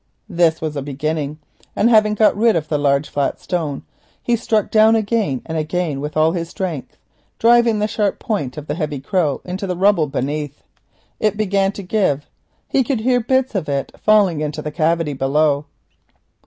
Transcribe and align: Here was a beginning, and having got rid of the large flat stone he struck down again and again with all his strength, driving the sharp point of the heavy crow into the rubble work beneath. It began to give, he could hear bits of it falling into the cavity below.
Here 0.35 0.51
was 0.63 0.75
a 0.75 0.81
beginning, 0.81 1.37
and 1.75 1.87
having 1.87 2.15
got 2.15 2.35
rid 2.35 2.55
of 2.55 2.69
the 2.69 2.79
large 2.79 3.07
flat 3.07 3.39
stone 3.39 3.83
he 4.23 4.35
struck 4.35 4.71
down 4.71 4.95
again 4.95 5.43
and 5.45 5.59
again 5.59 6.01
with 6.01 6.17
all 6.17 6.31
his 6.31 6.49
strength, 6.49 6.97
driving 7.37 7.77
the 7.77 7.87
sharp 7.87 8.17
point 8.17 8.57
of 8.57 8.65
the 8.65 8.73
heavy 8.73 8.99
crow 8.99 9.41
into 9.45 9.67
the 9.67 9.77
rubble 9.77 10.05
work 10.05 10.13
beneath. 10.13 10.63
It 11.19 11.37
began 11.37 11.71
to 11.73 11.83
give, 11.83 12.25
he 12.67 12.83
could 12.83 13.01
hear 13.01 13.19
bits 13.19 13.53
of 13.53 13.69
it 13.69 13.91
falling 14.01 14.41
into 14.41 14.63
the 14.63 14.71
cavity 14.71 15.13
below. 15.13 15.65